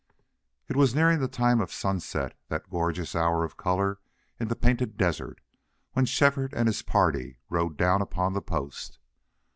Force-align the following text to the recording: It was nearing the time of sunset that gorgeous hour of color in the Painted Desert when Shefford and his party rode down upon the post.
It 0.67 0.75
was 0.75 0.95
nearing 0.95 1.19
the 1.19 1.27
time 1.27 1.61
of 1.61 1.71
sunset 1.71 2.33
that 2.47 2.71
gorgeous 2.71 3.13
hour 3.15 3.43
of 3.43 3.55
color 3.55 3.99
in 4.39 4.47
the 4.47 4.55
Painted 4.55 4.97
Desert 4.97 5.39
when 5.93 6.05
Shefford 6.07 6.55
and 6.55 6.67
his 6.67 6.81
party 6.81 7.37
rode 7.51 7.77
down 7.77 8.01
upon 8.01 8.33
the 8.33 8.41
post. 8.41 8.97